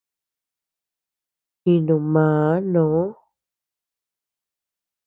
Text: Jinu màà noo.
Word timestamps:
Jinu 1.61 1.95
màà 2.13 2.27
noo. 2.73 3.05